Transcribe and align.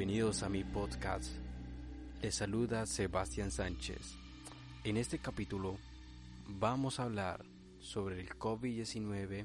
Bienvenidos 0.00 0.42
a 0.42 0.48
mi 0.48 0.64
podcast. 0.64 1.30
Les 2.22 2.34
saluda 2.34 2.86
Sebastián 2.86 3.50
Sánchez. 3.50 4.16
En 4.82 4.96
este 4.96 5.18
capítulo 5.18 5.76
vamos 6.48 6.98
a 6.98 7.02
hablar 7.02 7.44
sobre 7.80 8.18
el 8.18 8.30
COVID-19 8.30 9.44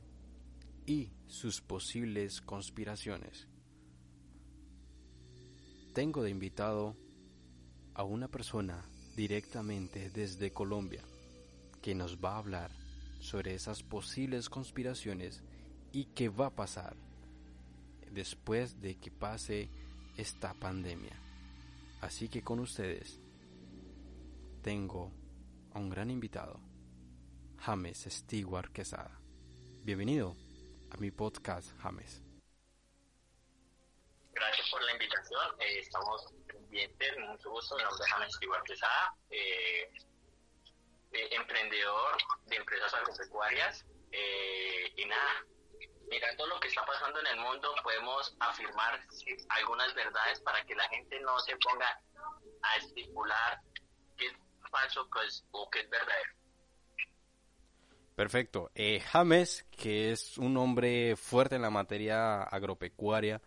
y 0.85 1.09
sus 1.27 1.59
posibles 1.59 2.39
conspiraciones. 2.39 3.49
Tengo 5.93 6.23
de 6.23 6.29
invitado 6.29 6.95
a 7.93 8.05
una 8.05 8.29
persona 8.29 8.85
directamente 9.17 10.09
desde 10.09 10.53
Colombia 10.53 11.03
que 11.81 11.95
nos 11.95 12.23
va 12.23 12.35
a 12.35 12.37
hablar 12.37 12.71
sobre 13.19 13.55
esas 13.55 13.83
posibles 13.83 14.47
conspiraciones 14.47 15.43
y 15.91 16.05
qué 16.05 16.29
va 16.29 16.45
a 16.45 16.55
pasar 16.55 16.95
después 18.13 18.79
de 18.79 18.95
que 18.95 19.11
pase 19.11 19.69
esta 20.17 20.53
pandemia. 20.53 21.15
Así 22.01 22.29
que 22.29 22.43
con 22.43 22.59
ustedes 22.59 23.19
tengo 24.61 25.11
a 25.73 25.79
un 25.79 25.89
gran 25.89 26.09
invitado, 26.09 26.59
James 27.59 28.07
Stewart 28.09 28.71
Quesada. 28.71 29.19
Bienvenido 29.83 30.35
a 30.91 30.97
mi 30.97 31.11
podcast, 31.11 31.71
James. 31.79 32.21
Gracias 34.33 34.69
por 34.69 34.83
la 34.83 34.91
invitación. 34.93 35.41
Eh, 35.59 35.79
estamos 35.79 36.33
pendientes, 36.47 37.17
mucho 37.19 37.51
gusto. 37.51 37.75
Mi 37.77 37.83
nombre 37.83 38.03
es 38.05 38.11
James 38.11 38.35
Stewart 38.35 38.63
Quesada, 38.63 39.15
eh, 39.29 39.91
eh, 41.11 41.29
emprendedor 41.31 42.17
de 42.47 42.55
empresas 42.55 42.93
agropecuarias 42.93 43.85
nada, 45.07 45.45
mirando 46.09 46.47
lo 46.47 46.59
que 46.59 46.67
está 46.67 46.83
pasando 47.05 47.19
en 47.19 47.37
el 47.37 47.43
mundo, 47.43 47.69
podemos 47.83 48.35
afirmar 48.39 48.99
algunas 49.49 49.93
verdades 49.93 50.39
para 50.41 50.63
que 50.65 50.75
la 50.75 50.87
gente 50.89 51.19
no 51.21 51.39
se 51.39 51.55
ponga 51.57 52.01
a 52.61 52.77
estipular 52.77 53.59
qué 54.17 54.27
es 54.27 54.33
falso 54.71 55.07
o 55.51 55.69
qué 55.69 55.81
es 55.81 55.89
verdadero. 55.89 56.33
Perfecto. 58.15 58.71
Eh, 58.73 59.01
James, 59.01 59.65
que 59.71 60.11
es 60.11 60.37
un 60.37 60.57
hombre 60.57 61.15
fuerte 61.15 61.55
en 61.55 61.61
la 61.61 61.69
materia 61.69 62.43
agropecuaria, 62.43 63.41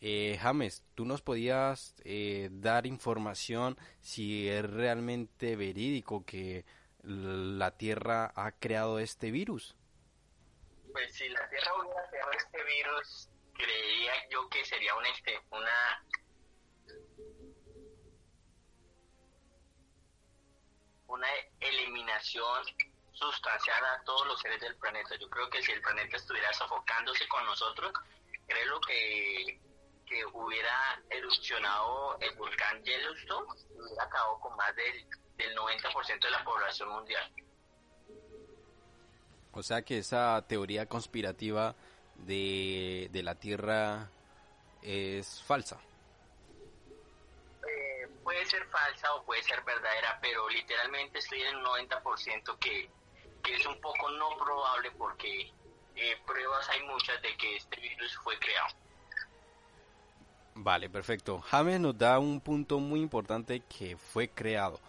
eh, 0.00 0.38
James, 0.40 0.84
¿tú 0.94 1.04
nos 1.04 1.22
podías 1.22 1.94
eh, 2.04 2.48
dar 2.52 2.86
información 2.86 3.76
si 4.00 4.48
es 4.48 4.68
realmente 4.68 5.56
verídico 5.56 6.24
que 6.24 6.64
la 7.02 7.72
Tierra 7.72 8.32
ha 8.34 8.52
creado 8.52 8.98
este 9.00 9.30
virus? 9.30 9.76
Pues 10.92 11.14
si 11.14 11.28
la 11.28 11.48
Tierra 11.48 11.74
hubiera 11.78 12.08
creado 12.10 12.32
este 12.32 12.62
virus, 12.64 13.28
creía 13.54 14.12
yo 14.30 14.48
que 14.48 14.64
sería 14.64 14.94
una, 14.94 15.08
este, 15.08 15.40
una 15.50 16.04
una 21.12 21.28
eliminación 21.60 22.64
sustancial 23.12 23.84
a 23.84 24.02
todos 24.04 24.26
los 24.26 24.40
seres 24.40 24.60
del 24.60 24.76
planeta. 24.76 25.14
Yo 25.16 25.28
creo 25.28 25.48
que 25.50 25.62
si 25.62 25.72
el 25.72 25.82
planeta 25.82 26.16
estuviera 26.16 26.52
sofocándose 26.54 27.28
con 27.28 27.44
nosotros, 27.44 27.92
creo 28.46 28.80
que, 28.80 29.60
que 30.06 30.24
hubiera 30.26 31.02
erupcionado 31.10 32.18
el 32.20 32.34
volcán 32.36 32.82
Yellowstone 32.82 33.46
y 33.70 33.80
hubiera 33.80 34.04
acabado 34.04 34.40
con 34.40 34.56
más 34.56 34.74
del, 34.74 35.06
del 35.36 35.54
90% 35.56 36.20
de 36.20 36.30
la 36.30 36.44
población 36.44 36.88
mundial. 36.88 37.32
O 39.52 39.62
sea 39.62 39.82
que 39.82 39.98
esa 39.98 40.42
teoría 40.48 40.86
conspirativa 40.86 41.74
de, 42.16 43.10
la 43.12 43.34
Tierra 43.34 44.10
es 44.82 45.42
falsa. 45.42 45.78
Eh, 47.62 48.08
puede 48.24 48.44
ser 48.46 48.64
falsa 48.66 49.14
o 49.14 49.24
puede 49.24 49.42
ser 49.42 49.62
verdadera, 49.62 50.18
pero 50.20 50.48
literalmente 50.48 51.18
estoy 51.18 51.42
en 51.42 51.56
un 51.56 51.64
90% 51.64 52.58
que, 52.58 52.88
que 53.42 53.54
es 53.54 53.66
un 53.66 53.80
poco 53.80 54.10
no 54.10 54.36
probable 54.38 54.90
porque 54.92 55.52
eh, 55.96 56.16
pruebas 56.26 56.68
hay 56.70 56.82
muchas 56.84 57.20
de 57.22 57.36
que 57.36 57.56
este 57.56 57.80
virus 57.80 58.16
fue 58.24 58.38
creado. 58.38 58.74
Vale, 60.54 60.90
perfecto. 60.90 61.40
James 61.40 61.80
nos 61.80 61.96
da 61.96 62.18
un 62.18 62.40
punto 62.40 62.78
muy 62.78 63.00
importante 63.00 63.60
que 63.60 63.96
fue 63.96 64.28
creado. 64.28 64.80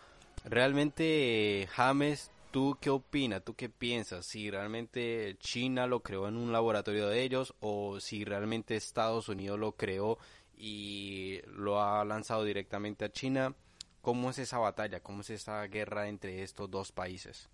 Realmente 0.46 1.70
James 1.72 2.33
¿Tú 2.54 2.78
qué 2.80 2.92
opinas? 2.92 3.44
¿Tú 3.44 3.56
qué 3.56 3.68
piensas? 3.68 4.28
Si 4.28 4.52
realmente 4.52 5.36
China 5.40 5.88
lo 5.88 6.04
creó 6.04 6.28
en 6.28 6.38
un 6.38 6.52
laboratorio 6.52 7.08
de 7.08 7.24
ellos 7.24 7.56
o 7.62 8.00
si 8.00 8.24
realmente 8.26 8.76
Estados 8.76 9.28
Unidos 9.28 9.58
lo 9.58 9.72
creó 9.72 10.20
y 10.56 11.42
lo 11.48 11.82
ha 11.82 12.06
lanzado 12.06 12.44
directamente 12.44 13.06
a 13.06 13.12
China. 13.12 13.56
¿Cómo 14.02 14.30
es 14.30 14.38
esa 14.38 14.60
batalla? 14.60 15.02
¿Cómo 15.02 15.22
es 15.22 15.32
esa 15.32 15.66
guerra 15.66 16.08
entre 16.08 16.44
estos 16.44 16.70
dos 16.70 16.92
países? 16.92 17.50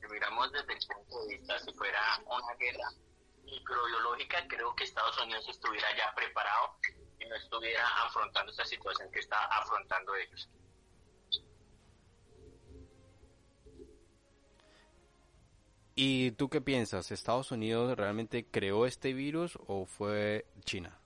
Si 0.00 0.06
miramos 0.10 0.50
desde 0.50 0.72
el 0.72 0.78
punto 0.92 1.24
de 1.24 1.36
vista, 1.36 1.56
si 1.60 1.72
fuera 1.74 2.00
una 2.26 2.54
guerra 2.58 2.88
microbiológica, 3.44 4.44
creo 4.48 4.74
que 4.74 4.82
Estados 4.82 5.16
Unidos 5.22 5.48
estuviera 5.48 5.86
ya 5.96 6.12
preparado 6.16 6.74
no 7.28 7.36
estuviera 7.36 7.86
afrontando 8.04 8.50
esta 8.50 8.64
situación 8.64 9.10
que 9.10 9.20
está 9.20 9.44
afrontando 9.46 10.14
ellos. 10.14 10.48
¿Y 15.98 16.32
tú 16.32 16.50
qué 16.50 16.60
piensas? 16.60 17.10
¿Estados 17.10 17.50
Unidos 17.52 17.96
realmente 17.96 18.44
creó 18.44 18.84
este 18.84 19.14
virus 19.14 19.58
o 19.66 19.86
fue 19.86 20.44
China? 20.64 20.98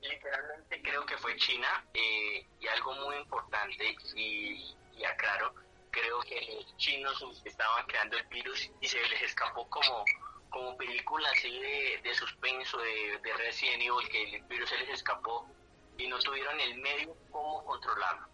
Literalmente 0.00 0.80
creo 0.82 1.04
que 1.04 1.18
fue 1.18 1.36
China 1.36 1.84
eh, 1.92 2.46
y 2.58 2.66
algo 2.68 2.94
muy 2.94 3.16
importante 3.16 3.94
y, 4.16 4.74
y 4.96 5.04
aclaro, 5.04 5.54
creo 5.90 6.20
que 6.20 6.40
los 6.54 6.76
chinos 6.78 7.22
estaban 7.44 7.84
creando 7.86 8.16
el 8.16 8.26
virus 8.28 8.70
y 8.80 8.88
se 8.88 8.98
les 9.08 9.22
escapó 9.22 9.68
como 9.68 10.02
como 10.50 10.76
película 10.76 11.28
así 11.30 11.50
de, 11.50 12.00
de 12.02 12.14
suspenso 12.14 12.78
de, 12.78 13.18
de 13.22 13.32
Resident 13.34 13.82
Evil 13.82 14.08
que 14.08 14.36
el 14.36 14.42
virus 14.42 14.68
se 14.68 14.78
les 14.78 14.90
escapó 14.90 15.48
y 15.96 16.08
no 16.08 16.18
tuvieron 16.18 16.58
el 16.60 16.78
medio 16.78 17.16
cómo 17.30 17.64
controlarlo. 17.64 18.28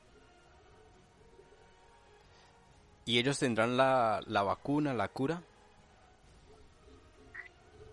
¿Y 3.04 3.18
ellos 3.20 3.38
tendrán 3.38 3.76
la, 3.76 4.20
la 4.26 4.42
vacuna, 4.42 4.92
la 4.92 5.08
cura? 5.08 5.40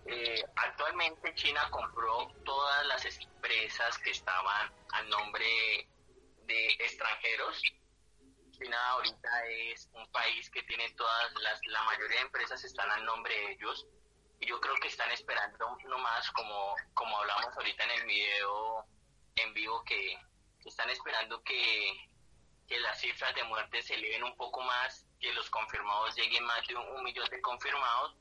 Eh, 0.05 0.43
actualmente 0.55 1.33
China 1.35 1.61
compró 1.69 2.27
todas 2.43 2.85
las 2.87 3.05
empresas 3.05 3.97
que 3.99 4.11
estaban 4.11 4.71
a 4.91 5.01
nombre 5.03 5.45
de 6.45 6.67
extranjeros. 6.79 7.61
China 8.51 8.77
ahorita 8.91 9.45
es 9.47 9.89
un 9.93 10.07
país 10.11 10.49
que 10.49 10.63
tiene 10.63 10.89
todas 10.91 11.33
las, 11.41 11.59
la 11.67 11.83
mayoría 11.83 12.17
de 12.17 12.23
empresas 12.23 12.63
están 12.63 12.89
a 12.91 12.97
nombre 12.97 13.33
de 13.33 13.51
ellos 13.53 13.87
yo 14.45 14.59
creo 14.59 14.75
que 14.75 14.87
están 14.87 15.11
esperando 15.11 15.77
nomás, 15.85 16.29
como, 16.31 16.75
como 16.93 17.17
hablamos 17.17 17.55
ahorita 17.55 17.83
en 17.83 17.91
el 17.91 18.05
video 18.05 18.85
en 19.35 19.53
vivo, 19.53 19.83
que, 19.83 20.17
están 20.65 20.89
esperando 20.89 21.43
que, 21.43 22.09
que 22.67 22.79
las 22.79 22.99
cifras 22.99 23.35
de 23.35 23.43
muerte 23.43 23.81
se 23.81 23.95
eleven 23.95 24.23
un 24.23 24.35
poco 24.37 24.61
más, 24.61 25.05
que 25.19 25.33
los 25.33 25.49
confirmados 25.49 26.15
lleguen 26.15 26.43
más 26.45 26.65
de 26.67 26.75
un, 26.75 27.03
millón 27.03 27.27
de 27.29 27.41
confirmados 27.41 28.15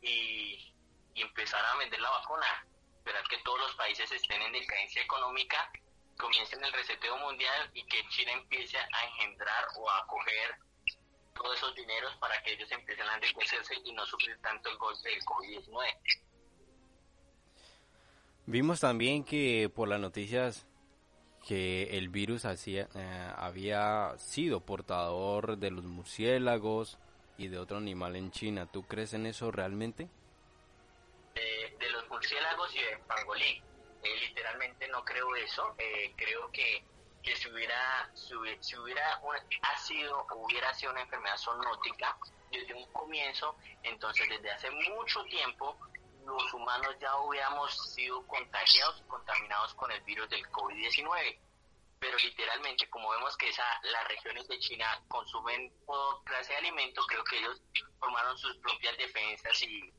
y, 0.00 0.74
y, 1.14 1.22
empezar 1.22 1.64
a 1.64 1.76
vender 1.76 2.00
la 2.00 2.10
vacuna. 2.10 2.66
Esperar 2.96 3.26
que 3.28 3.38
todos 3.38 3.60
los 3.60 3.74
países 3.76 4.10
estén 4.12 4.40
en 4.42 4.52
decadencia 4.52 5.02
económica, 5.02 5.70
comiencen 6.18 6.64
el 6.64 6.72
reseteo 6.72 7.16
mundial 7.18 7.70
y 7.74 7.84
que 7.86 8.06
China 8.08 8.32
empiece 8.32 8.78
a 8.78 9.04
engendrar 9.06 9.68
o 9.76 9.90
a 9.90 9.98
acoger 9.98 10.58
todos 11.38 11.56
esos 11.56 11.74
dineros 11.74 12.14
para 12.16 12.40
que 12.42 12.52
ellos 12.52 12.70
empiecen 12.70 13.06
a 13.06 13.14
enriquecerse 13.14 13.74
y 13.84 13.92
no 13.92 14.04
sufrir 14.04 14.36
tanto 14.40 14.68
el 14.70 14.76
golpe 14.76 15.08
del 15.08 15.20
COVID-19. 15.24 15.94
Vimos 18.46 18.80
también 18.80 19.24
que 19.24 19.70
por 19.74 19.88
las 19.88 20.00
noticias 20.00 20.66
que 21.46 21.96
el 21.96 22.08
virus 22.08 22.44
hacía, 22.44 22.88
eh, 22.94 23.32
había 23.36 24.14
sido 24.18 24.60
portador 24.60 25.58
de 25.58 25.70
los 25.70 25.84
murciélagos 25.84 26.98
y 27.36 27.48
de 27.48 27.58
otro 27.58 27.78
animal 27.78 28.16
en 28.16 28.30
China. 28.30 28.66
¿Tú 28.66 28.82
crees 28.82 29.14
en 29.14 29.26
eso 29.26 29.50
realmente? 29.50 30.08
de 31.78 31.90
los 31.90 32.08
murciélagos 32.08 32.74
y 32.74 32.78
de 32.78 32.98
pangolín. 33.06 33.62
Eh, 34.02 34.28
literalmente 34.28 34.88
no 34.88 35.04
creo 35.04 35.34
eso. 35.36 35.74
Eh, 35.78 36.12
creo 36.16 36.50
que 36.50 36.82
que 37.28 37.36
si 37.36 37.48
hubiera, 37.50 38.10
si 38.14 38.34
hubiera, 38.76 39.20
ha 39.62 39.78
sido 39.78 40.26
hubiera 40.34 40.72
sido 40.72 40.92
una 40.92 41.02
enfermedad 41.02 41.36
zoonótica 41.36 42.16
desde 42.50 42.72
un 42.72 42.90
comienzo, 42.90 43.54
entonces 43.82 44.26
desde 44.30 44.50
hace 44.50 44.70
mucho 44.70 45.22
tiempo 45.24 45.78
los 46.24 46.54
humanos 46.54 46.96
ya 46.98 47.14
hubiéramos 47.16 47.70
sido 47.92 48.26
contagiados, 48.26 49.02
contaminados 49.08 49.74
con 49.74 49.90
el 49.92 50.00
virus 50.02 50.28
del 50.30 50.42
COVID-19. 50.50 51.38
Pero 51.98 52.16
literalmente, 52.16 52.88
como 52.88 53.10
vemos 53.10 53.36
que 53.36 53.48
esa, 53.48 53.64
las 53.82 54.08
regiones 54.08 54.46
de 54.48 54.58
China 54.60 54.86
consumen 55.08 55.70
toda 55.84 56.22
clase 56.24 56.52
de 56.52 56.58
alimentos, 56.58 57.06
creo 57.08 57.24
que 57.24 57.38
ellos 57.38 57.60
formaron 57.98 58.38
sus 58.38 58.56
propias 58.58 58.96
defensas 58.96 59.60
y, 59.62 59.92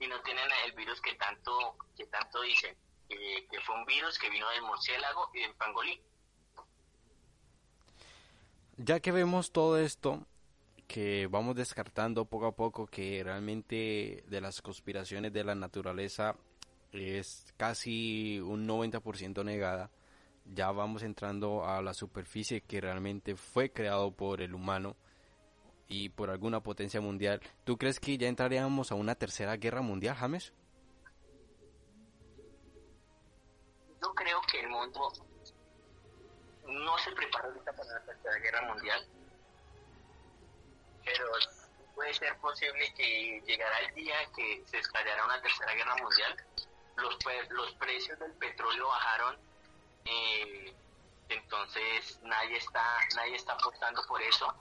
y 0.00 0.06
no 0.08 0.20
tienen 0.22 0.48
el 0.64 0.72
virus 0.72 1.00
que 1.00 1.14
tanto, 1.14 1.76
que 1.96 2.06
tanto 2.06 2.40
dicen, 2.40 2.76
que 3.08 3.60
fue 3.64 3.74
un 3.76 3.84
virus 3.84 4.18
que 4.18 4.30
vino 4.30 4.48
del 4.50 4.62
murciélago 4.62 5.30
y 5.34 5.42
del 5.42 5.54
pangolín. 5.54 6.00
Ya 8.78 9.00
que 9.00 9.10
vemos 9.10 9.52
todo 9.52 9.78
esto, 9.78 10.26
que 10.86 11.26
vamos 11.28 11.56
descartando 11.56 12.26
poco 12.26 12.46
a 12.46 12.52
poco 12.52 12.86
que 12.86 13.22
realmente 13.24 14.22
de 14.28 14.40
las 14.40 14.60
conspiraciones 14.60 15.32
de 15.32 15.44
la 15.44 15.54
naturaleza 15.54 16.36
es 16.92 17.52
casi 17.56 18.38
un 18.40 18.68
90% 18.68 19.44
negada, 19.44 19.90
ya 20.44 20.70
vamos 20.72 21.02
entrando 21.02 21.64
a 21.64 21.80
la 21.80 21.94
superficie 21.94 22.60
que 22.60 22.80
realmente 22.80 23.34
fue 23.34 23.72
creado 23.72 24.10
por 24.12 24.42
el 24.42 24.54
humano 24.54 24.96
y 25.88 26.10
por 26.10 26.30
alguna 26.30 26.62
potencia 26.62 27.00
mundial. 27.00 27.40
¿Tú 27.64 27.76
crees 27.78 27.98
que 27.98 28.18
ya 28.18 28.28
entraríamos 28.28 28.92
a 28.92 28.94
una 28.94 29.14
tercera 29.14 29.56
guerra 29.56 29.82
mundial, 29.82 30.16
James? 30.16 30.52
Yo 34.02 34.14
creo 34.14 34.40
que 34.50 34.60
el 34.60 34.68
mundo 34.68 35.12
no 36.84 36.98
se 36.98 37.12
prepara 37.12 37.48
ahorita 37.48 37.72
para 37.72 37.92
la 37.92 38.00
tercera 38.00 38.36
guerra 38.36 38.62
mundial, 38.62 39.06
pero 41.04 41.26
puede 41.94 42.12
ser 42.14 42.36
posible 42.38 42.92
que 42.94 43.42
llegara 43.46 43.78
el 43.80 43.94
día 43.94 44.16
que 44.34 44.62
se 44.66 44.78
estallara 44.78 45.24
una 45.24 45.40
tercera 45.40 45.72
guerra 45.74 45.96
mundial. 45.96 46.36
Los, 46.96 47.18
los 47.50 47.74
precios 47.74 48.18
del 48.18 48.32
petróleo 48.32 48.88
bajaron, 48.88 49.38
eh, 50.04 50.74
entonces 51.28 52.18
nadie 52.22 52.56
está, 52.56 52.84
nadie 53.14 53.36
está 53.36 53.52
apostando 53.52 54.02
por 54.06 54.20
eso. 54.22 54.54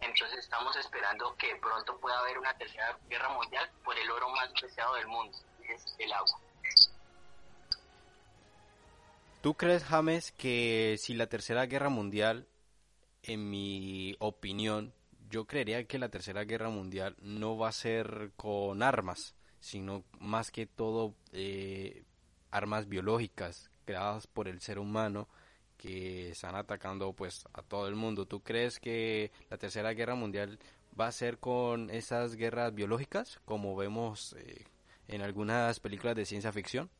Entonces 0.00 0.38
estamos 0.38 0.76
esperando 0.76 1.34
que 1.36 1.56
pronto 1.56 1.98
pueda 1.98 2.18
haber 2.20 2.38
una 2.38 2.56
tercera 2.56 2.96
guerra 3.08 3.28
mundial 3.30 3.70
por 3.84 3.98
el 3.98 4.10
oro 4.10 4.28
más 4.30 4.48
preciado 4.52 4.94
del 4.94 5.08
mundo, 5.08 5.36
que 5.60 5.74
es 5.74 5.96
el 5.98 6.12
agua. 6.12 6.38
¿Tú 9.40 9.54
crees, 9.54 9.84
James, 9.84 10.32
que 10.32 10.96
si 10.98 11.14
la 11.14 11.28
Tercera 11.28 11.66
Guerra 11.66 11.90
Mundial, 11.90 12.48
en 13.22 13.48
mi 13.48 14.16
opinión, 14.18 14.92
yo 15.30 15.46
creería 15.46 15.84
que 15.84 16.00
la 16.00 16.08
Tercera 16.08 16.42
Guerra 16.42 16.70
Mundial 16.70 17.16
no 17.20 17.56
va 17.56 17.68
a 17.68 17.72
ser 17.72 18.32
con 18.36 18.82
armas, 18.82 19.36
sino 19.60 20.02
más 20.18 20.50
que 20.50 20.66
todo 20.66 21.14
eh, 21.32 22.02
armas 22.50 22.88
biológicas 22.88 23.70
creadas 23.84 24.26
por 24.26 24.48
el 24.48 24.60
ser 24.60 24.80
humano 24.80 25.28
que 25.76 26.30
están 26.30 26.56
atacando 26.56 27.12
pues 27.12 27.46
a 27.52 27.62
todo 27.62 27.86
el 27.86 27.94
mundo. 27.94 28.26
¿Tú 28.26 28.40
crees 28.40 28.80
que 28.80 29.30
la 29.50 29.56
Tercera 29.56 29.92
Guerra 29.92 30.16
Mundial 30.16 30.58
va 31.00 31.06
a 31.06 31.12
ser 31.12 31.38
con 31.38 31.90
esas 31.90 32.34
guerras 32.34 32.74
biológicas 32.74 33.40
como 33.44 33.76
vemos 33.76 34.34
eh, 34.36 34.64
en 35.06 35.22
algunas 35.22 35.78
películas 35.78 36.16
de 36.16 36.26
ciencia 36.26 36.50
ficción? 36.50 36.90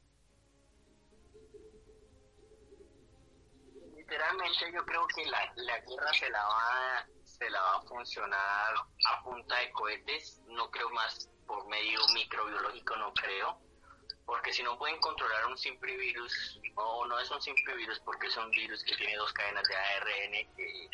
Yo 4.72 4.84
creo 4.84 5.06
que 5.08 5.26
la, 5.26 5.52
la 5.56 5.78
guerra 5.80 6.12
se 6.14 6.30
la 6.30 6.42
va 6.42 7.06
se 7.38 7.50
la 7.50 7.60
va 7.60 7.76
a 7.76 7.82
funcionar 7.82 8.74
a 9.10 9.22
punta 9.22 9.56
de 9.58 9.70
cohetes, 9.72 10.40
no 10.48 10.70
creo 10.70 10.90
más 10.90 11.28
por 11.46 11.66
medio 11.68 12.00
microbiológico, 12.14 12.96
no 12.96 13.12
creo, 13.14 13.60
porque 14.24 14.52
si 14.52 14.62
no 14.62 14.76
pueden 14.78 14.98
controlar 15.00 15.46
un 15.46 15.56
simple 15.56 15.96
virus, 15.96 16.60
o 16.74 17.06
no 17.06 17.18
es 17.18 17.30
un 17.30 17.40
simple 17.40 17.74
virus 17.76 18.00
porque 18.00 18.26
es 18.26 18.36
un 18.36 18.50
virus 18.50 18.82
que 18.84 18.96
tiene 18.96 19.16
dos 19.16 19.32
cadenas 19.32 19.68
de 19.68 19.76
ARN 19.76 20.56
que, 20.56 20.90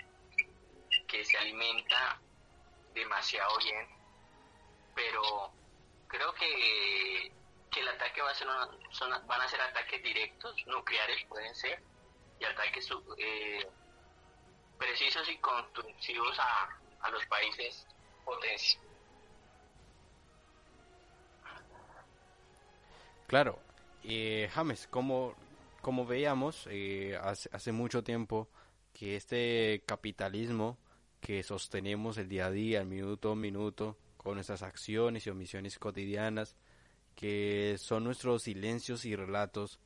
que 1.06 1.24
se 1.24 1.38
alimenta 1.38 2.20
demasiado 2.92 3.56
bien, 3.58 3.88
pero 4.94 5.52
creo 6.08 6.34
que, 6.34 7.32
que 7.70 7.80
el 7.80 7.88
ataque 7.88 8.20
va 8.20 8.30
a 8.30 8.34
ser 8.34 8.48
van 8.48 9.40
a 9.40 9.48
ser 9.48 9.60
ataques 9.60 10.02
directos, 10.02 10.56
nucleares 10.66 11.24
pueden 11.26 11.54
ser, 11.54 11.82
y 12.40 12.44
ataques 12.44 12.88
eh, 13.18 13.66
precisos 14.78 15.28
y 15.28 15.36
constructivos 15.38 16.38
a, 16.38 16.68
a 17.00 17.10
los 17.10 17.24
países 17.26 17.86
potencia. 18.24 18.80
Claro, 23.26 23.58
eh, 24.04 24.48
James, 24.52 24.86
como, 24.88 25.34
como 25.80 26.06
veíamos 26.06 26.68
eh, 26.70 27.18
hace, 27.22 27.48
hace 27.52 27.72
mucho 27.72 28.04
tiempo 28.04 28.48
que 28.92 29.16
este 29.16 29.82
capitalismo 29.86 30.78
que 31.20 31.42
sostenemos 31.42 32.18
el 32.18 32.28
día 32.28 32.46
a 32.46 32.50
día, 32.50 32.80
el 32.82 32.86
minuto 32.86 33.32
a 33.32 33.34
minuto, 33.34 33.96
con 34.18 34.34
nuestras 34.34 34.62
acciones 34.62 35.26
y 35.26 35.30
omisiones 35.30 35.78
cotidianas, 35.78 36.54
que 37.16 37.76
son 37.78 38.04
nuestros 38.04 38.42
silencios 38.42 39.06
y 39.06 39.16
relatos, 39.16 39.80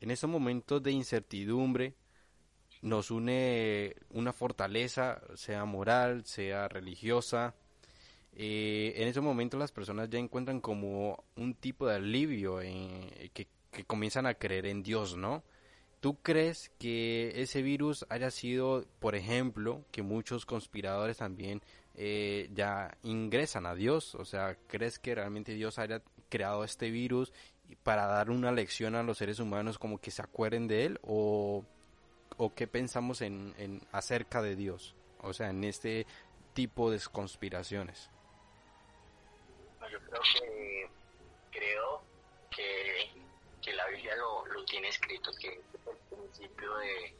en 0.00 0.10
estos 0.10 0.30
momentos 0.30 0.82
de 0.82 0.92
incertidumbre 0.92 1.94
nos 2.82 3.10
une 3.10 3.94
una 4.10 4.32
fortaleza, 4.32 5.20
sea 5.34 5.64
moral, 5.64 6.24
sea 6.24 6.68
religiosa. 6.68 7.54
Eh, 8.32 8.94
en 8.96 9.08
esos 9.08 9.22
momentos 9.22 9.60
las 9.60 9.72
personas 9.72 10.08
ya 10.08 10.18
encuentran 10.18 10.60
como 10.60 11.24
un 11.36 11.54
tipo 11.54 11.86
de 11.86 11.96
alivio 11.96 12.62
en, 12.62 13.10
que, 13.34 13.48
comienzan 13.86 14.26
a 14.26 14.34
creer 14.34 14.66
en 14.66 14.82
Dios, 14.82 15.16
¿no? 15.16 15.44
¿Tú 16.00 16.16
crees 16.22 16.70
que 16.78 17.32
ese 17.42 17.60
virus 17.60 18.06
haya 18.08 18.30
sido, 18.30 18.86
por 19.00 19.14
ejemplo, 19.14 19.84
que 19.90 20.02
muchos 20.02 20.46
conspiradores 20.46 21.18
también 21.18 21.60
eh, 21.94 22.48
ya 22.54 22.96
ingresan 23.02 23.66
a 23.66 23.74
Dios? 23.74 24.14
O 24.14 24.24
sea, 24.24 24.56
¿crees 24.66 24.98
que 24.98 25.14
realmente 25.14 25.52
Dios 25.52 25.78
haya 25.78 26.02
creado 26.30 26.64
este 26.64 26.90
virus 26.90 27.34
para 27.82 28.06
dar 28.06 28.30
una 28.30 28.52
lección 28.52 28.94
a 28.94 29.02
los 29.02 29.18
seres 29.18 29.38
humanos 29.38 29.78
como 29.78 29.98
que 29.98 30.10
se 30.10 30.22
acuerden 30.22 30.68
de 30.68 30.86
él? 30.86 31.00
¿O, 31.02 31.64
o 32.36 32.54
qué 32.54 32.66
pensamos 32.66 33.20
en, 33.20 33.54
en 33.58 33.82
acerca 33.92 34.42
de 34.42 34.56
Dios? 34.56 34.94
O 35.22 35.32
sea, 35.32 35.50
en 35.50 35.64
este 35.64 36.06
tipo 36.54 36.90
de 36.90 37.00
conspiraciones. 37.12 38.10
Yo 39.90 39.98
creo 40.00 40.20
que 40.22 40.90
creo 41.50 42.02
que, 42.50 43.72
la 43.72 43.86
Biblia 43.88 44.16
lo, 44.16 44.46
lo 44.46 44.64
tiene 44.64 44.88
escrito 44.88 45.30
que 45.40 45.48
el 45.48 45.96
principio 46.08 46.76
de 46.78 47.14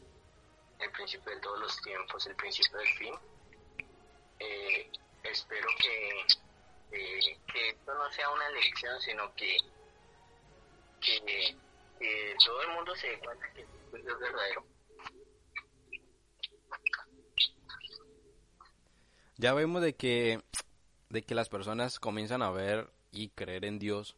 el 0.80 0.90
principio 0.92 1.35
de 1.35 1.40
todos 1.40 1.61
los 1.61 1.80
tiempos, 1.83 2.26
el 2.26 2.35
principio 2.37 2.78
del 2.78 2.88
fin. 2.88 3.14
Eh, 4.38 4.90
espero 5.25 5.69
que, 5.78 6.26
que 6.90 7.69
esto 7.69 7.95
no 7.95 8.11
sea 8.12 8.30
una 8.30 8.49
lección, 8.50 9.00
sino 9.00 9.35
que, 9.35 9.59
que, 11.00 11.57
todo 12.45 12.62
el 12.62 12.69
mundo 12.76 12.95
se 12.97 13.09
dé 13.09 13.19
cuenta 13.19 13.52
que 13.52 13.62
es 13.62 13.69
verdadero. 13.92 14.64
Ya 19.37 19.54
vemos 19.54 19.83
de 19.83 19.95
que, 19.95 20.42
de 21.09 21.23
que 21.23 21.35
las 21.35 21.49
personas 21.49 21.99
comienzan 21.99 22.42
a 22.42 22.50
ver 22.50 22.90
y 23.11 23.30
creer 23.30 23.64
en 23.64 23.78
Dios, 23.78 24.16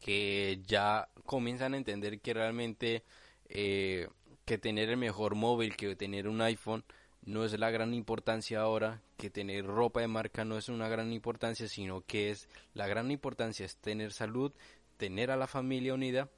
que 0.00 0.60
ya 0.66 1.08
comienzan 1.26 1.74
a 1.74 1.76
entender 1.76 2.20
que 2.20 2.34
realmente 2.34 3.04
eh, 3.48 4.08
que 4.44 4.58
tener 4.58 4.88
el 4.90 4.96
mejor 4.96 5.34
móvil, 5.34 5.76
que 5.76 5.94
tener 5.96 6.28
un 6.28 6.40
iPhone, 6.40 6.84
no 7.22 7.44
es 7.44 7.58
la 7.58 7.70
gran 7.70 7.94
importancia 7.94 8.60
ahora, 8.60 9.02
que 9.16 9.30
tener 9.30 9.66
ropa 9.66 10.00
de 10.00 10.08
marca 10.08 10.44
no 10.44 10.56
es 10.56 10.68
una 10.68 10.88
gran 10.88 11.12
importancia, 11.12 11.68
sino 11.68 12.00
que 12.02 12.30
es 12.30 12.48
la 12.74 12.86
gran 12.86 13.10
importancia 13.10 13.66
es 13.66 13.76
tener 13.76 14.12
salud, 14.12 14.52
tener 15.00 15.30
a 15.30 15.36
la 15.38 15.46
familia 15.46 15.94
unida 15.94 16.28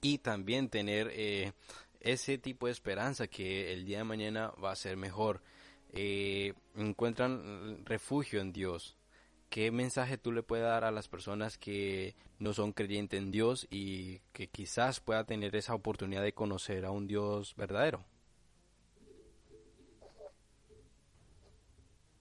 y 0.00 0.18
también 0.18 0.70
tener 0.70 1.10
eh, 1.12 1.52
ese 2.00 2.38
tipo 2.38 2.64
de 2.64 2.72
esperanza 2.72 3.26
que 3.26 3.74
el 3.74 3.84
día 3.84 3.98
de 3.98 4.04
mañana 4.04 4.54
va 4.64 4.72
a 4.72 4.76
ser 4.76 4.96
mejor 4.96 5.42
eh, 5.92 6.54
encuentran 6.74 7.84
refugio 7.84 8.40
en 8.40 8.54
Dios. 8.54 8.96
¿Qué 9.50 9.70
mensaje 9.70 10.16
tú 10.16 10.32
le 10.32 10.42
puedes 10.42 10.64
dar 10.64 10.84
a 10.84 10.90
las 10.90 11.08
personas 11.08 11.58
que 11.58 12.16
no 12.38 12.54
son 12.54 12.72
creyentes 12.72 13.20
en 13.20 13.30
Dios 13.30 13.66
y 13.70 14.20
que 14.32 14.48
quizás 14.48 15.00
pueda 15.00 15.24
tener 15.24 15.54
esa 15.54 15.74
oportunidad 15.74 16.22
de 16.22 16.32
conocer 16.32 16.86
a 16.86 16.90
un 16.90 17.06
Dios 17.06 17.54
verdadero? 17.54 18.02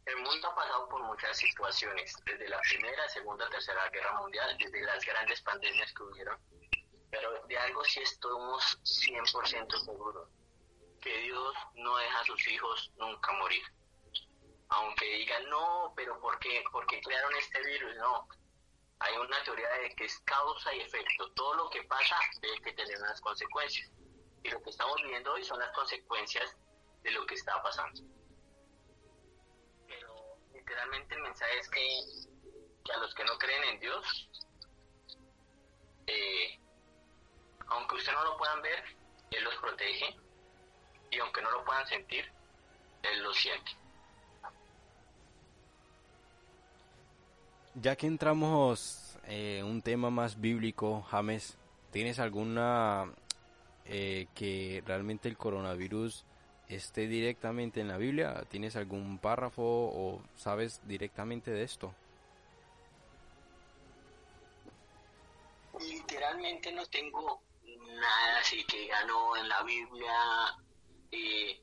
El 0.05 0.15
mundo 0.17 0.47
ha 1.25 1.26
muchas 1.38 1.50
situaciones, 1.50 2.15
desde 2.25 2.50
la 2.50 2.60
Primera, 2.62 3.08
Segunda, 3.10 3.50
Tercera 3.50 3.89
Guerra 3.89 4.20
Mundial, 4.20 4.58
desde 4.58 4.82
las 4.82 5.06
grandes 5.06 5.41
pandemias 5.41 5.94
que 5.94 6.03
hubieron, 6.03 6.39
pero 7.12 7.46
de 7.48 7.58
algo 7.58 7.84
sí 7.86 8.00
estamos 8.01 8.79
100% 8.84 9.86
seguros, 9.86 10.29
que 11.01 11.17
Dios 11.20 11.56
no 11.75 11.98
deja 11.98 12.20
a 12.20 12.25
sus 12.25 12.48
hijos 12.48 12.91
nunca 12.98 13.32
morir. 13.34 13.63
Aunque 14.70 15.06
digan, 15.06 15.50
no, 15.50 15.94
pero 15.96 16.20
¿por 16.20 16.38
qué? 16.39 16.63
Porque 16.72 17.00
crearon 17.01 17.34
este 17.36 17.62
virus? 17.63 17.96
No. 17.96 18.27
Hay 19.00 19.15
una 19.15 19.41
teoría 19.44 19.70
de 19.82 19.96
que 19.96 20.06
es 20.06 20.20
causa 20.25 20.74
y 20.74 20.82
efecto. 20.82 21.32
Todo 21.34 21.53
lo 21.53 21.70
que 21.70 21.84
pasa 21.84 22.17
debe 22.41 22.60
que 22.62 22.74
tener 22.74 22.98
unas 22.98 23.22
consecuencias. 23.22 23.89
Y 24.44 24.50
lo 24.50 24.62
que 24.62 24.70
estamos 24.72 24.98
viviendo 25.03 25.32
hoy 25.32 25.44
son 25.44 25.60
las 25.60 25.72
consecuencias 25.74 26.58
de 27.03 27.12
lo 27.12 27.25
que 27.25 27.36
está 27.36 27.62
pasando 27.63 28.16
literalmente 30.67 31.15
el 31.15 31.21
mensaje 31.21 31.59
es 31.59 31.69
que, 31.69 32.93
a 32.93 32.97
los 32.97 33.13
que 33.13 33.24
no 33.24 33.38
creen 33.38 33.63
en 33.74 33.79
Dios, 33.79 34.29
eh, 36.07 36.59
aunque 37.67 37.95
usted 37.95 38.12
no 38.12 38.24
lo 38.24 38.38
puedan 38.38 38.62
ver, 38.62 38.83
Él 39.31 39.43
los 39.43 39.55
protege 39.55 40.15
y 41.12 41.19
aunque 41.19 41.41
no 41.41 41.51
lo 41.51 41.63
puedan 41.63 41.88
sentir, 41.88 42.25
Él 43.03 43.24
los 43.24 43.38
siente. 43.38 43.71
Ya 47.75 47.95
que 47.95 48.07
entramos 48.07 49.17
en 49.24 49.65
un 49.65 49.81
tema 49.81 50.09
más 50.09 50.39
bíblico, 50.39 51.03
James, 51.03 51.57
¿tienes 51.91 52.19
alguna 52.19 53.13
eh, 53.86 54.27
que 54.36 54.83
realmente 54.86 55.29
el 55.29 55.38
coronavirus 55.38 56.25
esté 56.69 57.07
directamente 57.07 57.79
en 57.79 57.88
la 57.88 57.97
Biblia? 57.97 58.43
¿Tienes 58.50 58.75
algún 58.75 59.17
párrafo 59.19 59.63
o 59.63 60.21
sabes 60.36 60.81
directamente 60.88 61.51
de 61.51 61.63
esto? 61.63 61.93
Literalmente 65.79 66.71
no 66.71 66.86
tengo 66.88 67.41
nada 67.63 68.39
así 68.39 68.63
que 68.65 68.88
ganó 68.88 69.36
en 69.38 69.47
la 69.47 69.63
Biblia. 69.63 70.13
Eh, 71.12 71.62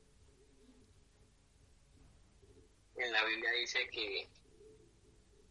en 2.95 3.11
la 3.11 3.23
Biblia 3.25 3.51
dice 3.51 3.89
que, 3.89 4.29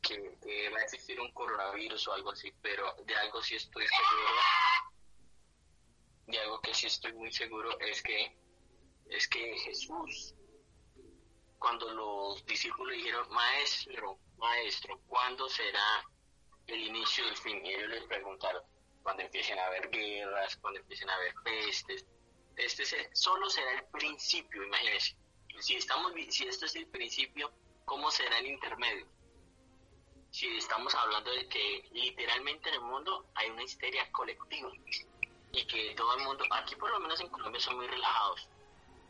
que, 0.01 0.71
va 0.71 0.79
a 0.79 0.83
existir 0.83 1.21
un 1.21 1.31
coronavirus 1.33 2.09
o 2.09 2.13
algo 2.15 2.31
así, 2.31 2.53
pero 2.63 2.95
de 3.05 3.15
algo 3.17 3.43
sí 3.43 3.57
estoy 3.57 3.87
seguro. 3.87 4.41
De 6.27 6.39
algo 6.39 6.61
que 6.61 6.75
sí 6.75 6.87
estoy 6.87 7.13
muy 7.13 7.31
seguro 7.33 7.79
es 7.81 8.03
que 8.03 8.35
es 9.11 9.29
que 9.29 9.59
Jesús, 9.59 10.35
cuando 11.59 11.93
los 11.95 12.45
discípulos 12.47 12.97
dijeron, 12.97 13.29
maestro, 13.31 14.19
maestro, 14.37 15.01
¿cuándo 15.07 15.49
será 15.49 16.05
el 16.67 16.81
inicio 16.81 17.25
del 17.27 17.37
fin? 17.37 17.65
Y 17.65 17.75
ellos 17.75 17.91
les 17.91 18.05
preguntaron, 18.05 18.63
cuando 19.05 19.23
empiecen 19.23 19.59
a 19.59 19.67
haber 19.67 19.91
guerras, 19.91 20.57
cuando 20.57 20.81
empiecen 20.81 21.09
a 21.11 21.15
haber 21.15 21.35
pestes. 21.45 22.07
Este 22.57 22.85
solo 23.15 23.49
será 23.51 23.73
el 23.73 23.85
principio, 23.87 24.65
imagínense. 24.65 25.17
Si, 25.61 25.77
estamos, 25.77 26.13
si 26.31 26.49
esto 26.49 26.67
es 26.67 26.75
el 26.75 26.87
principio, 26.89 27.53
¿cómo 27.85 28.11
será 28.11 28.39
el 28.39 28.47
intermedio? 28.47 29.07
Si 30.31 30.49
estamos 30.57 30.95
hablando 30.95 31.31
de 31.31 31.49
que 31.49 31.89
literalmente 31.93 32.71
en 32.71 32.77
el 32.77 32.81
mundo 32.81 33.27
hay 33.35 33.51
una 33.51 33.63
histeria 33.63 34.11
colectiva 34.11 34.73
y 35.53 35.67
que 35.67 35.95
todo 35.95 36.17
el 36.17 36.25
mundo, 36.25 36.45
aquí 36.51 36.75
por 36.75 36.91
lo 36.91 36.99
menos 36.99 37.21
en 37.21 37.29
Colombia 37.29 37.61
son 37.61 37.77
muy 37.77 37.87
relajados, 37.87 38.49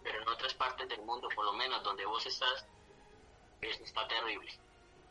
pero 0.04 0.20
en 0.20 0.28
otras 0.28 0.52
partes 0.54 0.86
del 0.88 1.02
mundo, 1.02 1.28
por 1.34 1.46
lo 1.46 1.54
menos 1.54 1.82
donde 1.82 2.04
vos 2.04 2.24
estás, 2.26 2.66
está 3.62 4.06
terrible. 4.06 4.52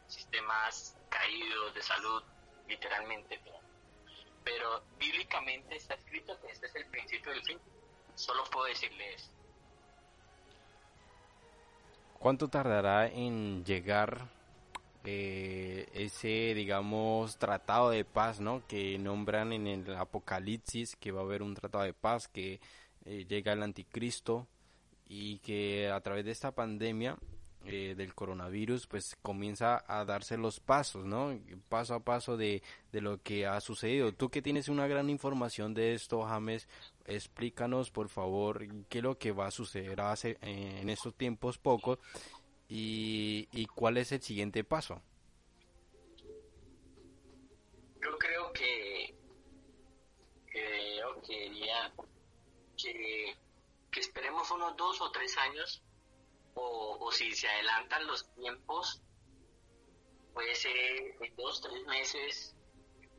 Sistemas 0.08 0.96
caídos 1.10 1.74
de 1.74 1.82
salud, 1.82 2.24
literalmente. 2.68 3.42
Pero 4.44 4.84
bíblicamente 5.00 5.76
está 5.76 5.96
escrito 5.96 6.40
que 6.40 6.52
este 6.52 6.68
es 6.68 6.76
el 6.76 6.86
principio 6.88 7.32
del 7.32 7.44
fin. 7.44 7.60
Solo 8.14 8.44
puedo 8.52 8.68
decirles. 8.68 9.32
¿Cuánto 12.20 12.48
tardará 12.48 13.08
en 13.08 13.66
llegar 13.66 14.30
eh, 15.04 15.90
ese, 15.94 16.54
digamos, 16.54 17.38
tratado 17.38 17.90
de 17.90 18.06
paz, 18.06 18.40
¿no? 18.40 18.66
Que 18.68 19.00
nombran 19.00 19.54
en 19.54 19.66
el 19.66 19.96
Apocalipsis 19.96 20.96
que 20.96 21.12
va 21.12 21.22
a 21.22 21.24
haber 21.24 21.42
un 21.42 21.56
tratado 21.56 21.84
de 21.84 21.94
paz, 21.94 22.28
que 22.28 22.62
eh, 23.06 23.26
llega 23.28 23.54
el 23.54 23.64
anticristo 23.64 24.48
y 25.15 25.38
que 25.39 25.91
a 25.91 26.01
través 26.01 26.25
de 26.25 26.32
esta 26.32 26.53
pandemia 26.53 27.17
eh, 27.65 27.93
del 27.96 28.15
coronavirus 28.15 28.88
pues 28.88 29.15
comienza 29.22 29.84
a 29.88 30.03
darse 30.05 30.38
los 30.38 30.60
pasos, 30.60 31.05
¿no? 31.05 31.39
Paso 31.70 31.93
a 31.93 32.00
paso 32.00 32.36
de, 32.36 32.63
de, 32.91 33.00
lo 33.00 33.22
que 33.22 33.46
ha 33.46 33.62
sucedido. 33.62 34.12
Tú 34.12 34.29
que 34.29 34.41
tienes 34.41 34.70
una 34.70 34.88
gran 34.88 35.12
información 35.12 35.75
de 35.75 35.93
esto, 35.93 36.24
James, 36.24 36.67
explícanos 37.05 37.91
por 37.91 38.10
favor 38.10 38.65
qué 38.89 38.98
es 38.98 39.03
lo 39.03 39.20
que 39.20 39.32
va 39.32 39.46
a 39.48 39.51
suceder 39.51 40.01
hace, 40.01 40.39
en 40.41 40.89
estos 40.89 41.13
tiempos 41.13 41.60
pocos 41.60 42.00
y, 42.67 43.48
y 43.51 43.67
cuál 43.67 43.98
es 43.98 44.12
el 44.12 44.24
siguiente 44.24 44.63
paso. 44.63 45.00
Yo 48.01 48.17
creo 48.17 48.51
que, 48.51 49.13
que 50.51 50.98
yo 51.00 51.22
que 51.22 51.51
esperemos 54.34 54.52
unos 54.52 54.78
dos 54.78 55.02
o 55.02 55.12
tres 55.12 55.38
años, 55.38 55.84
o, 56.56 57.12
si 57.12 57.32
se 57.34 57.48
adelantan 57.48 58.08
los 58.08 58.28
tiempos, 58.36 59.02
puede 60.34 60.56
ser 60.56 60.75
en 61.22 61.36
dos, 61.36 61.62
tres 61.62 61.86
meses 61.86 62.56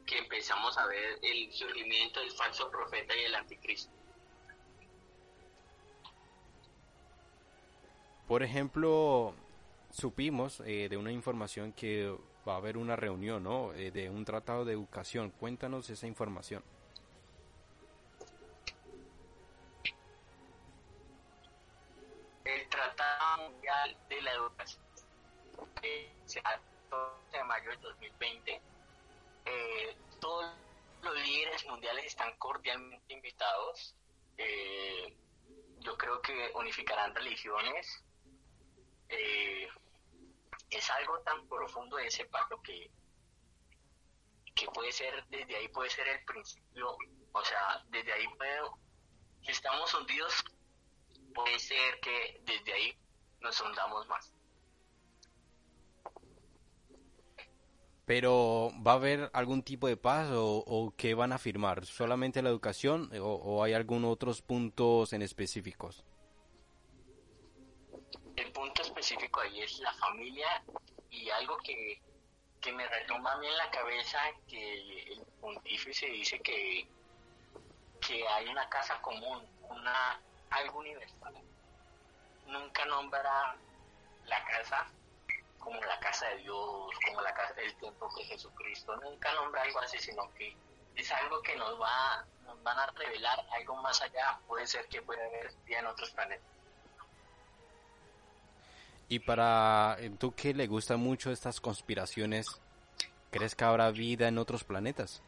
que 0.07 0.19
empezamos 0.19 0.77
a 0.77 0.87
ver 0.87 1.19
el 1.23 1.53
surgimiento 1.53 2.21
del 2.21 2.31
falso 2.33 2.71
profeta 2.71 3.17
y 3.17 3.25
el 3.25 3.35
anticristo. 3.35 3.93
Por 8.27 8.43
ejemplo, 8.43 9.35
supimos 9.91 10.61
eh, 10.67 10.89
de 10.89 10.97
una 10.97 11.13
información 11.13 11.73
que 11.73 12.17
va 12.47 12.55
a 12.55 12.57
haber 12.57 12.77
una 12.77 12.97
reunión, 12.97 13.45
¿no? 13.45 13.73
Eh, 13.75 13.91
de 13.91 14.11
un 14.11 14.25
tratado 14.25 14.65
de 14.65 14.73
educación. 14.73 15.31
Cuéntanos 15.31 15.91
esa 15.91 16.07
información. 16.07 16.63
De 24.09 24.21
la 24.21 24.33
Educación, 24.33 24.85
que 25.81 26.15
se 26.27 26.43
de 27.33 27.45
mayo 27.45 27.71
del 27.71 27.81
2020. 27.81 28.61
Eh, 29.47 29.97
todos 30.21 30.53
los 31.03 31.15
líderes 31.17 31.65
mundiales 31.67 32.05
están 32.05 32.37
cordialmente 32.37 33.15
invitados. 33.15 33.95
Eh, 34.37 35.17
yo 35.79 35.97
creo 35.97 36.21
que 36.21 36.51
unificarán 36.55 37.15
religiones. 37.15 38.05
Eh, 39.09 39.69
es 40.71 40.91
algo 40.91 41.21
tan 41.21 41.49
profundo 41.49 41.99
ese 41.99 42.27
pacto 42.27 42.61
que, 42.61 42.91
que 44.55 44.67
puede 44.67 44.93
ser, 44.93 45.25
desde 45.29 45.57
ahí 45.57 45.69
puede 45.69 45.89
ser 45.89 46.07
el 46.09 46.25
principio, 46.25 46.97
o 47.33 47.45
sea, 47.45 47.83
desde 47.89 48.13
ahí 48.13 48.27
puede, 48.37 48.61
si 49.43 49.53
estamos 49.53 49.95
hundidos, 49.95 50.45
puede 51.35 51.59
ser 51.59 52.01
que 52.01 52.41
desde 52.45 52.73
ahí 52.73 52.94
nos 53.45 53.61
hundamos 53.61 54.09
más. 54.09 54.33
Pero 58.07 58.71
¿va 58.87 58.93
a 58.93 58.95
haber 58.97 59.31
algún 59.33 59.63
tipo 59.63 59.87
de 59.87 59.97
paz 59.97 60.29
o, 60.31 60.65
o 60.67 60.95
qué 60.97 61.15
van 61.15 61.33
a 61.33 61.39
firmar? 61.39 61.87
¿Solamente 61.87 62.43
la 62.43 62.51
educación 62.51 63.11
o, 63.21 63.63
hay 63.63 63.73
algunos 63.73 64.13
otros 64.13 64.43
puntos 64.43 65.13
en 65.13 65.23
específicos? 65.23 66.05
El 68.37 68.53
punto 68.53 68.83
específico 68.83 69.41
ahí 69.41 69.61
es 69.63 69.79
la 69.79 69.93
familia 69.95 70.63
y 71.11 71.31
algo 71.31 71.57
que, 71.59 72.03
que 72.61 72.73
me 72.73 72.87
retoma 72.89 73.33
a 73.33 73.39
mí 73.39 73.47
en 73.47 73.57
la 73.57 73.71
cabeza 73.71 74.19
que 74.49 75.13
el 75.13 75.23
pontífice 75.41 76.07
dice 76.07 76.41
que, 76.41 76.87
que 78.07 78.27
hay 78.29 78.49
una 78.49 78.69
casa 78.69 79.01
común, 79.01 79.47
una 79.71 80.21
algo 80.51 80.81
universal 80.81 81.35
nunca 82.47 82.85
nombra 82.87 83.57
la 84.27 84.45
casa 84.45 84.87
como 85.59 85.81
la 85.81 85.99
casa 85.99 86.29
de 86.29 86.39
Dios, 86.39 86.91
como 87.07 87.23
la 87.23 87.33
casa 87.33 87.55
del 87.55 87.75
templo 87.77 88.09
de 88.17 88.25
Jesucristo, 88.25 88.95
nunca 88.97 89.33
nombra 89.33 89.63
algo 89.63 89.81
así, 89.81 89.99
sino 89.99 90.31
que 90.35 90.55
es 90.95 91.11
algo 91.11 91.41
que 91.43 91.57
nos 91.57 91.81
va, 91.81 92.25
nos 92.45 92.63
van 92.63 92.79
a 92.79 92.87
revelar 92.87 93.45
algo 93.53 93.77
más 93.77 94.01
allá, 94.03 94.39
puede 94.47 94.67
ser 94.67 94.87
que 94.89 95.01
pueda 95.01 95.25
haber 95.25 95.53
vida 95.65 95.79
en 95.79 95.87
otros 95.87 96.11
planetas. 96.11 96.47
Y 99.09 99.19
para 99.21 99.97
eh, 99.99 100.11
tú 100.19 100.35
que 100.35 100.55
le 100.55 100.67
gustan 100.67 101.01
mucho 101.01 101.31
estas 101.31 101.61
conspiraciones, 101.61 102.47
¿crees 103.31 103.55
que 103.55 103.65
habrá 103.65 103.91
vida 103.91 104.29
en 104.29 104.39
otros 104.39 104.65
planetas? 104.65 105.23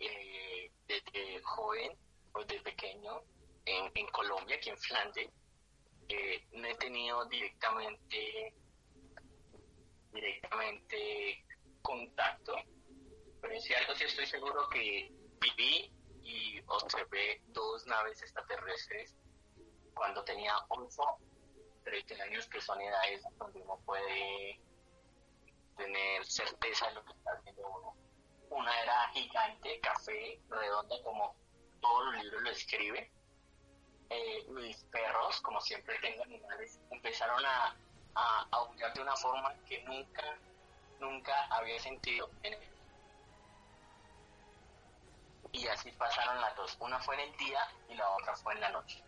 Eh, 0.00 0.72
desde 0.86 1.42
joven 1.42 1.96
o 2.32 2.44
desde 2.44 2.62
pequeño 2.62 3.22
en, 3.64 3.90
en, 3.94 4.06
Colombia, 4.08 4.56
aquí 4.56 4.70
en 4.70 4.78
Flandes, 4.78 5.30
eh, 6.08 6.46
no 6.52 6.66
he 6.66 6.74
tenido 6.76 7.24
directamente 7.26 8.54
directamente 10.12 11.44
contacto, 11.80 12.54
pero 13.40 13.60
si 13.60 13.72
algo 13.74 13.94
sí 13.94 14.04
estoy 14.04 14.26
seguro 14.26 14.68
que 14.68 15.10
viví 15.40 15.90
y 16.22 16.60
observé 16.66 17.40
dos 17.46 17.86
naves 17.86 18.20
extraterrestres 18.20 19.16
cuando 19.94 20.22
tenía 20.24 20.54
11, 20.68 21.02
13 21.84 22.22
años, 22.22 22.46
que 22.48 22.60
son 22.60 22.80
edades 22.80 23.22
donde 23.38 23.60
uno 23.60 23.80
puede 23.84 24.60
tener 25.76 26.24
certeza 26.24 26.88
de 26.88 26.94
lo 26.94 27.04
que 27.04 27.12
está 27.12 27.32
haciendo 27.32 27.68
uno 27.68 27.96
una 28.52 28.82
era 28.82 29.08
gigante, 29.12 29.80
café, 29.80 30.40
redonda, 30.48 30.96
como 31.02 31.34
todos 31.80 32.04
los 32.06 32.24
libros 32.24 32.42
lo 32.42 32.50
escribe. 32.50 33.10
Eh, 34.10 34.46
mis 34.50 34.76
perros, 34.84 35.40
como 35.40 35.60
siempre 35.60 35.98
tengo 36.00 36.22
animales, 36.24 36.78
empezaron 36.90 37.44
a, 37.46 37.74
a 38.14 38.46
aullar 38.50 38.92
de 38.92 39.00
una 39.00 39.16
forma 39.16 39.54
que 39.66 39.82
nunca, 39.84 40.22
nunca 41.00 41.32
había 41.50 41.80
sentido 41.80 42.28
en 42.42 42.52
él. 42.54 42.68
Y 45.52 45.66
así 45.66 45.90
pasaron 45.92 46.40
las 46.40 46.54
dos. 46.56 46.76
Una 46.80 46.98
fue 47.00 47.14
en 47.14 47.30
el 47.30 47.36
día 47.36 47.60
y 47.88 47.94
la 47.94 48.08
otra 48.10 48.34
fue 48.36 48.54
en 48.54 48.60
la 48.60 48.70
noche. 48.70 49.02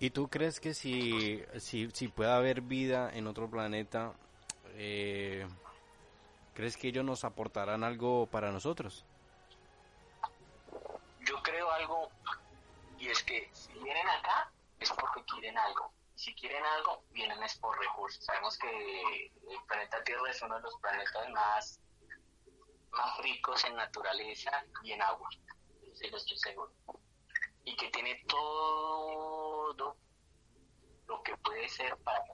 ¿Y 0.00 0.10
tú 0.10 0.28
crees 0.28 0.60
que 0.60 0.74
si, 0.74 1.42
si, 1.58 1.90
si 1.92 2.08
puede 2.08 2.32
haber 2.32 2.60
vida 2.60 3.10
en 3.14 3.26
otro 3.26 3.48
planeta, 3.48 4.12
eh, 4.74 5.46
crees 6.54 6.76
que 6.76 6.88
ellos 6.88 7.04
nos 7.04 7.24
aportarán 7.24 7.84
algo 7.84 8.26
para 8.26 8.50
nosotros? 8.50 9.04
Yo 11.20 11.42
creo 11.42 11.70
algo, 11.70 12.08
y 12.98 13.08
es 13.08 13.22
que 13.22 13.50
si 13.52 13.72
vienen 13.72 14.08
acá 14.08 14.50
es 14.78 14.90
porque 14.92 15.22
quieren 15.24 15.56
algo. 15.58 15.92
Si 16.14 16.34
quieren 16.34 16.64
algo, 16.64 17.02
vienen 17.10 17.42
es 17.42 17.58
por 17.58 17.78
recursos. 17.78 18.24
Sabemos 18.24 18.56
que 18.56 19.26
el 19.26 19.62
planeta 19.66 20.02
Tierra 20.04 20.30
es 20.30 20.40
uno 20.42 20.54
de 20.56 20.62
los 20.62 20.74
planetas 20.80 21.28
más, 21.30 21.80
más 22.90 23.18
ricos 23.18 23.64
en 23.64 23.74
naturaleza 23.76 24.64
y 24.84 24.92
en 24.92 25.02
agua. 25.02 25.28
Estoy 26.00 26.38
seguro. 26.38 26.72
Y 27.64 27.76
que 27.76 27.90
tiene 27.90 28.22
todo 28.28 29.96
lo 31.06 31.22
que 31.22 31.36
puede 31.38 31.68
ser 31.68 31.96
para 31.98 32.22
tener 32.24 32.33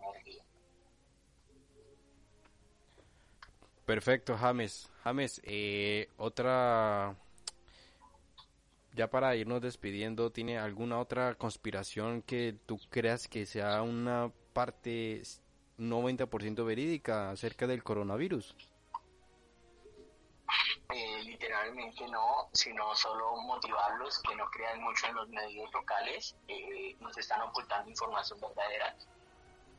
Perfecto, 3.90 4.38
James. 4.38 4.88
James, 5.02 5.40
eh, 5.42 6.08
otra 6.16 7.16
ya 8.92 9.10
para 9.10 9.34
irnos 9.34 9.60
despidiendo, 9.60 10.30
¿tiene 10.30 10.58
alguna 10.58 11.00
otra 11.00 11.34
conspiración 11.34 12.22
que 12.22 12.54
tú 12.66 12.78
creas 12.88 13.26
que 13.26 13.46
sea 13.46 13.82
una 13.82 14.30
parte 14.52 15.22
90% 15.76 16.64
verídica 16.64 17.32
acerca 17.32 17.66
del 17.66 17.82
coronavirus? 17.82 18.54
Eh, 20.94 21.24
literalmente 21.24 22.06
no, 22.06 22.48
sino 22.52 22.94
solo 22.94 23.38
motivarlos 23.42 24.20
que 24.20 24.36
no 24.36 24.48
crean 24.50 24.80
mucho 24.82 25.08
en 25.08 25.16
los 25.16 25.28
medios 25.30 25.68
locales, 25.72 26.36
eh, 26.46 26.94
nos 27.00 27.18
están 27.18 27.40
ocultando 27.42 27.90
información 27.90 28.40
verdadera, 28.40 28.94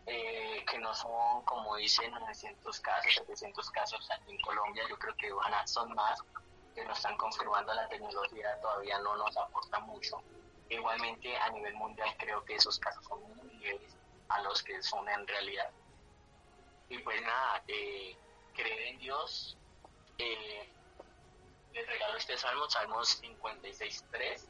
eh, 0.05 0.65
que 0.70 0.79
no 0.79 0.93
son, 0.93 1.43
como 1.46 1.75
dicen, 1.75 2.12
900 2.12 2.79
casos, 2.79 3.13
700 3.13 3.72
casos 3.72 4.10
aquí 4.12 4.31
en 4.31 4.41
Colombia, 4.41 4.84
yo 4.89 4.98
creo 4.98 5.15
que 5.17 5.31
van 5.31 5.53
a, 5.53 5.67
son 5.67 5.93
más, 5.93 6.20
que 6.74 6.86
nos 6.86 6.98
están 6.98 7.17
confirmando 7.17 7.74
la 7.74 7.88
tecnología 7.89 8.60
todavía 8.62 9.00
no 9.00 9.15
nos 9.17 9.36
aporta 9.38 9.79
mucho. 9.79 10.22
Igualmente 10.70 11.36
a 11.36 11.50
nivel 11.50 11.74
mundial 11.75 12.10
creo 12.17 12.43
que 12.46 12.55
esos 12.55 12.79
casos 12.79 13.03
son 13.05 13.22
muy 13.36 13.50
leves 13.58 13.96
a 14.29 14.41
los 14.41 14.63
que 14.63 14.81
son 14.81 15.08
en 15.10 15.27
realidad. 15.27 15.70
Y 16.89 16.98
pues 17.00 17.22
nada, 17.22 17.63
eh, 17.67 18.15
creer 18.53 18.81
en 18.88 19.00
Dios, 19.00 19.58
eh, 20.17 20.70
les 21.74 21.88
regalo 21.88 22.17
este 22.17 22.38
salmo, 22.38 22.70
Salmos 22.70 23.22
56.3, 23.22 24.48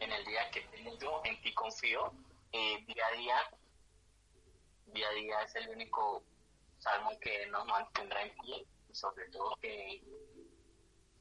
en 0.00 0.12
el 0.12 0.24
día 0.24 0.50
que 0.50 0.60
tengo 0.62 1.22
en 1.24 1.40
ti 1.40 1.52
confío, 1.54 2.12
eh, 2.52 2.84
día 2.86 3.06
a 3.06 3.16
día, 3.16 3.50
día 4.94 5.08
a 5.08 5.12
día 5.12 5.42
es 5.42 5.54
el 5.56 5.68
único 5.68 6.24
salmo 6.78 7.10
que 7.20 7.46
nos 7.48 7.66
mantendrá 7.66 8.22
en 8.22 8.34
pie, 8.38 8.66
y 8.88 8.94
sobre 8.94 9.28
todo 9.28 9.56
que 9.56 10.02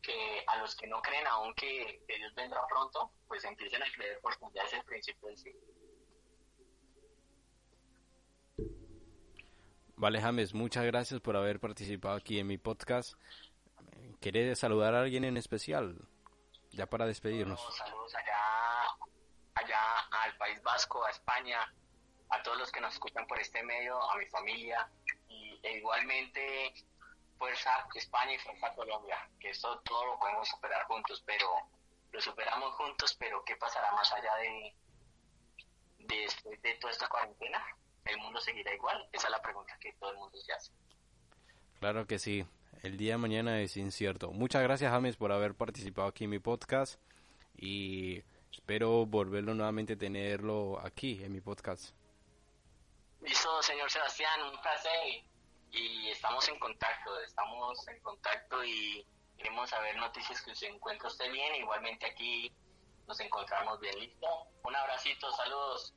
que 0.03 0.43
a 0.47 0.57
los 0.57 0.75
que 0.75 0.85
no 0.85 1.01
creen 1.01 1.25
aún 1.27 1.53
que, 1.55 2.03
Dios 2.05 2.35
vendrá 2.35 2.59
pronto, 2.67 3.11
pues 3.27 3.43
empiecen 3.45 3.81
a 3.81 3.85
creer 3.95 4.19
porque 4.21 4.45
ya 4.53 4.61
es 4.63 4.73
el 4.73 4.83
principio 4.83 5.29
del 5.29 5.37
sí. 5.37 5.55
Vale, 9.95 10.21
James, 10.21 10.53
muchas 10.53 10.83
gracias 10.85 11.21
por 11.21 11.37
haber 11.37 11.61
participado 11.61 12.15
aquí 12.15 12.37
en 12.37 12.47
mi 12.47 12.57
podcast. 12.57 13.13
¿Querés 14.19 14.59
saludar 14.59 14.93
a 14.93 15.01
alguien 15.01 15.23
en 15.23 15.37
especial? 15.37 15.97
Ya 16.71 16.85
para 16.87 17.05
despedirnos. 17.05 17.61
saludos 17.77 18.13
allá, 18.15 19.09
allá 19.55 19.99
al 20.11 20.37
País 20.37 20.61
Vasco, 20.63 21.05
a 21.05 21.11
España, 21.11 21.73
a 22.33 22.41
todos 22.41 22.57
los 22.57 22.71
que 22.71 22.81
nos 22.81 22.93
escuchan 22.93 23.27
por 23.27 23.39
este 23.39 23.61
medio, 23.63 24.01
a 24.11 24.17
mi 24.17 24.25
familia 24.25 24.89
y 25.29 25.59
e 25.61 25.77
igualmente 25.77 26.73
fuerza 27.37 27.87
España 27.93 28.33
y 28.33 28.39
fuerza 28.39 28.73
Colombia, 28.73 29.17
que 29.39 29.51
esto 29.51 29.79
todo 29.81 30.05
lo 30.05 30.19
podemos 30.19 30.47
superar 30.47 30.83
juntos, 30.85 31.21
pero 31.25 31.47
lo 32.11 32.21
superamos 32.21 32.73
juntos, 32.73 33.15
pero 33.19 33.43
¿qué 33.45 33.55
pasará 33.55 33.91
más 33.91 34.11
allá 34.13 34.35
de, 34.37 34.75
después 35.99 36.61
de 36.61 36.73
toda 36.75 36.91
esta 36.91 37.07
cuarentena? 37.07 37.63
¿El 38.05 38.17
mundo 38.17 38.39
seguirá 38.39 38.73
igual? 38.73 39.07
Esa 39.11 39.27
es 39.27 39.31
la 39.31 39.41
pregunta 39.41 39.77
que 39.79 39.93
todo 39.93 40.11
el 40.11 40.17
mundo 40.17 40.37
se 40.37 40.53
hace. 40.53 40.71
Claro 41.79 42.07
que 42.07 42.17
sí, 42.17 42.45
el 42.81 42.97
día 42.97 43.13
de 43.13 43.17
mañana 43.19 43.61
es 43.61 43.77
incierto. 43.77 44.31
Muchas 44.31 44.63
gracias 44.63 44.91
James 44.91 45.17
por 45.17 45.31
haber 45.31 45.53
participado 45.53 46.07
aquí 46.07 46.23
en 46.23 46.31
mi 46.31 46.39
podcast 46.39 46.99
y 47.55 48.23
espero 48.51 49.05
volverlo 49.05 49.53
nuevamente 49.53 49.93
a 49.93 49.97
tenerlo 49.97 50.79
aquí 50.79 51.23
en 51.23 51.31
mi 51.31 51.41
podcast. 51.41 51.93
Listo, 53.23 53.63
señor 53.63 53.89
Sebastián, 53.89 54.41
un 54.51 54.61
placer 54.61 55.23
y 55.71 56.09
estamos 56.09 56.47
en 56.49 56.59
contacto, 56.59 57.19
estamos 57.21 57.87
en 57.87 57.99
contacto 58.01 58.63
y 58.65 59.05
queremos 59.37 59.69
saber 59.69 59.95
noticias 59.95 60.41
que 60.41 60.53
se 60.53 60.67
encuentra 60.67 61.07
usted 61.07 61.31
bien, 61.31 61.55
igualmente 61.55 62.05
aquí 62.05 62.51
nos 63.07 63.17
encontramos 63.21 63.79
bien, 63.79 63.97
¿listo? 63.97 64.27
Un 64.65 64.75
abracito, 64.75 65.31
saludos. 65.31 65.93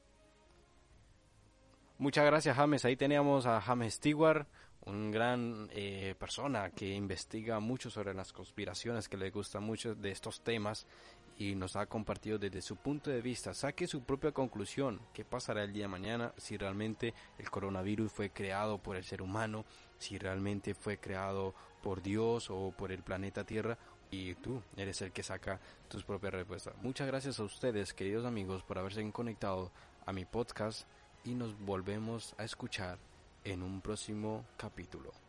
Muchas 1.99 2.25
gracias 2.27 2.57
James, 2.57 2.85
ahí 2.85 2.97
teníamos 2.97 3.45
a 3.47 3.61
James 3.61 3.95
Stewart, 3.95 4.47
un 4.83 5.11
gran 5.11 5.69
eh, 5.73 6.15
persona 6.17 6.71
que 6.71 6.95
investiga 6.95 7.59
mucho 7.59 7.91
sobre 7.91 8.15
las 8.15 8.33
conspiraciones, 8.33 9.09
que 9.09 9.17
le 9.17 9.31
gusta 9.31 9.59
mucho 9.59 9.97
de 9.97 10.13
estos 10.13 10.45
temas 10.45 10.87
y 11.39 11.55
nos 11.55 11.77
ha 11.77 11.87
compartido 11.87 12.39
desde 12.39 12.63
su 12.63 12.77
punto 12.77 13.11
de 13.11 13.21
vista. 13.21 13.53
Saque 13.53 13.87
su 13.87 14.03
propia 14.03 14.33
conclusión. 14.33 15.01
¿Qué 15.13 15.25
pasará 15.25 15.65
el 15.65 15.73
día 15.73 15.85
de 15.85 15.89
mañana 15.89 16.33
si 16.37 16.57
realmente 16.57 17.15
el 17.39 17.51
coronavirus 17.51 18.11
fue 18.11 18.31
creado 18.31 18.79
por 18.79 18.97
el 18.97 19.05
ser 19.05 19.23
humano? 19.23 19.65
Si 19.99 20.19
realmente 20.19 20.75
fue 20.75 20.99
creado 20.99 21.55
por 21.83 22.03
Dios 22.03 22.49
o 22.51 22.73
por 22.77 22.93
el 22.93 23.03
planeta 23.03 23.45
Tierra. 23.45 23.77
Y 24.11 24.35
tú 24.37 24.63
eres 24.77 25.03
el 25.03 25.13
que 25.13 25.23
saca 25.23 25.61
tus 25.89 26.05
propias 26.05 26.33
respuestas. 26.33 26.75
Muchas 26.81 27.07
gracias 27.07 27.39
a 27.41 27.45
ustedes, 27.45 27.93
queridos 27.93 28.25
amigos, 28.25 28.63
por 28.63 28.79
haberse 28.79 29.11
conectado 29.11 29.73
a 30.07 30.13
mi 30.13 30.25
podcast 30.25 30.87
y 31.25 31.35
nos 31.35 31.59
volvemos 31.59 32.35
a 32.39 32.45
escuchar 32.45 32.99
en 33.45 33.63
un 33.63 33.81
próximo 33.81 34.45
capítulo. 34.57 35.26